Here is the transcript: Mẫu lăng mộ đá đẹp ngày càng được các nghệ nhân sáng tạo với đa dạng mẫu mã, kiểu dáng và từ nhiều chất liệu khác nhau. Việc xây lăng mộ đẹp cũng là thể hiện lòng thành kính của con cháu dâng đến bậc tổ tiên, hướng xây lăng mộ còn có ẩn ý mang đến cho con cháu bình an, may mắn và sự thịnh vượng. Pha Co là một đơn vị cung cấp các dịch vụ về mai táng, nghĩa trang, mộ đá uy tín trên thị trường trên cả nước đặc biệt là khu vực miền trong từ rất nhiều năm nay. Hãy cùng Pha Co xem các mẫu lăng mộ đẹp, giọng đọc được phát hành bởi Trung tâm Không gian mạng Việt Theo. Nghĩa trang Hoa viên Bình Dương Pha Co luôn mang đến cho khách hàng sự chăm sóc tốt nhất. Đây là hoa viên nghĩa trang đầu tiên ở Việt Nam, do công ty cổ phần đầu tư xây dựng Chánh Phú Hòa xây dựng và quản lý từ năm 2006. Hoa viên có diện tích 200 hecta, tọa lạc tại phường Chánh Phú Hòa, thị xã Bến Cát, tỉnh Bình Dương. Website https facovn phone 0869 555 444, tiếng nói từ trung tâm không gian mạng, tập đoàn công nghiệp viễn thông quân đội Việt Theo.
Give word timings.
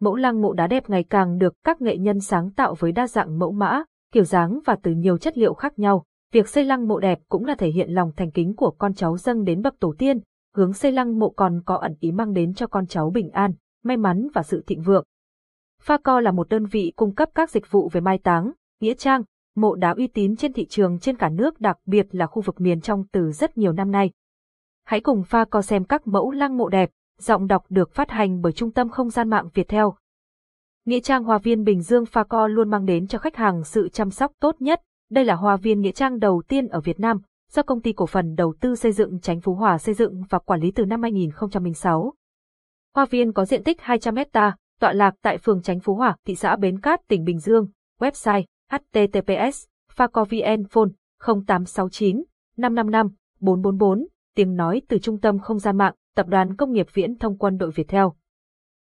Mẫu 0.00 0.16
lăng 0.16 0.42
mộ 0.42 0.52
đá 0.52 0.66
đẹp 0.66 0.90
ngày 0.90 1.04
càng 1.04 1.38
được 1.38 1.54
các 1.64 1.80
nghệ 1.80 1.96
nhân 1.96 2.20
sáng 2.20 2.50
tạo 2.50 2.74
với 2.78 2.92
đa 2.92 3.06
dạng 3.06 3.38
mẫu 3.38 3.52
mã, 3.52 3.82
kiểu 4.12 4.24
dáng 4.24 4.60
và 4.64 4.76
từ 4.82 4.92
nhiều 4.92 5.18
chất 5.18 5.38
liệu 5.38 5.54
khác 5.54 5.78
nhau. 5.78 6.04
Việc 6.32 6.48
xây 6.48 6.64
lăng 6.64 6.88
mộ 6.88 6.98
đẹp 6.98 7.18
cũng 7.28 7.44
là 7.44 7.54
thể 7.54 7.68
hiện 7.68 7.90
lòng 7.90 8.12
thành 8.16 8.30
kính 8.30 8.56
của 8.56 8.70
con 8.70 8.94
cháu 8.94 9.16
dâng 9.16 9.44
đến 9.44 9.62
bậc 9.62 9.74
tổ 9.78 9.94
tiên, 9.98 10.20
hướng 10.54 10.72
xây 10.72 10.92
lăng 10.92 11.18
mộ 11.18 11.30
còn 11.30 11.62
có 11.66 11.76
ẩn 11.76 11.94
ý 12.00 12.12
mang 12.12 12.32
đến 12.32 12.54
cho 12.54 12.66
con 12.66 12.86
cháu 12.86 13.10
bình 13.10 13.30
an, 13.30 13.52
may 13.84 13.96
mắn 13.96 14.28
và 14.34 14.42
sự 14.42 14.64
thịnh 14.66 14.82
vượng. 14.82 15.04
Pha 15.82 15.98
Co 15.98 16.20
là 16.20 16.30
một 16.30 16.48
đơn 16.48 16.66
vị 16.66 16.92
cung 16.96 17.14
cấp 17.14 17.28
các 17.34 17.50
dịch 17.50 17.70
vụ 17.70 17.88
về 17.92 18.00
mai 18.00 18.18
táng, 18.18 18.52
nghĩa 18.80 18.94
trang, 18.94 19.22
mộ 19.56 19.74
đá 19.74 19.90
uy 19.90 20.06
tín 20.06 20.36
trên 20.36 20.52
thị 20.52 20.66
trường 20.66 20.98
trên 20.98 21.16
cả 21.16 21.28
nước 21.28 21.60
đặc 21.60 21.78
biệt 21.86 22.06
là 22.10 22.26
khu 22.26 22.42
vực 22.42 22.60
miền 22.60 22.80
trong 22.80 23.04
từ 23.12 23.32
rất 23.32 23.58
nhiều 23.58 23.72
năm 23.72 23.90
nay. 23.90 24.10
Hãy 24.84 25.00
cùng 25.00 25.22
Pha 25.22 25.44
Co 25.44 25.62
xem 25.62 25.84
các 25.84 26.06
mẫu 26.06 26.30
lăng 26.30 26.56
mộ 26.56 26.68
đẹp, 26.68 26.90
giọng 27.20 27.46
đọc 27.46 27.64
được 27.68 27.90
phát 27.90 28.10
hành 28.10 28.40
bởi 28.40 28.52
Trung 28.52 28.70
tâm 28.70 28.88
Không 28.88 29.10
gian 29.10 29.30
mạng 29.30 29.48
Việt 29.54 29.68
Theo. 29.68 29.94
Nghĩa 30.84 31.00
trang 31.00 31.24
Hoa 31.24 31.38
viên 31.38 31.64
Bình 31.64 31.82
Dương 31.82 32.06
Pha 32.06 32.24
Co 32.24 32.46
luôn 32.46 32.70
mang 32.70 32.86
đến 32.86 33.06
cho 33.06 33.18
khách 33.18 33.36
hàng 33.36 33.64
sự 33.64 33.88
chăm 33.88 34.10
sóc 34.10 34.32
tốt 34.40 34.56
nhất. 34.58 34.82
Đây 35.10 35.24
là 35.24 35.34
hoa 35.34 35.56
viên 35.56 35.80
nghĩa 35.80 35.92
trang 35.92 36.18
đầu 36.18 36.42
tiên 36.48 36.68
ở 36.68 36.80
Việt 36.80 37.00
Nam, 37.00 37.20
do 37.50 37.62
công 37.62 37.80
ty 37.80 37.92
cổ 37.92 38.06
phần 38.06 38.34
đầu 38.34 38.54
tư 38.60 38.74
xây 38.74 38.92
dựng 38.92 39.20
Chánh 39.20 39.40
Phú 39.40 39.54
Hòa 39.54 39.78
xây 39.78 39.94
dựng 39.94 40.22
và 40.28 40.38
quản 40.38 40.60
lý 40.60 40.70
từ 40.70 40.84
năm 40.84 41.02
2006. 41.02 42.14
Hoa 42.94 43.06
viên 43.06 43.32
có 43.32 43.44
diện 43.44 43.64
tích 43.64 43.80
200 43.80 44.16
hecta, 44.16 44.56
tọa 44.80 44.92
lạc 44.92 45.14
tại 45.22 45.38
phường 45.38 45.62
Chánh 45.62 45.80
Phú 45.80 45.94
Hòa, 45.94 46.16
thị 46.26 46.34
xã 46.34 46.56
Bến 46.56 46.80
Cát, 46.80 47.00
tỉnh 47.08 47.24
Bình 47.24 47.38
Dương. 47.38 47.68
Website 48.00 48.42
https 48.72 49.64
facovn 49.96 50.64
phone 50.70 50.88
0869 51.46 52.22
555 52.56 53.08
444, 53.40 54.06
tiếng 54.34 54.56
nói 54.56 54.82
từ 54.88 54.98
trung 54.98 55.20
tâm 55.20 55.38
không 55.38 55.58
gian 55.58 55.76
mạng, 55.76 55.94
tập 56.16 56.26
đoàn 56.28 56.56
công 56.56 56.72
nghiệp 56.72 56.86
viễn 56.94 57.18
thông 57.18 57.38
quân 57.38 57.58
đội 57.58 57.70
Việt 57.70 57.88
Theo. 57.88 58.14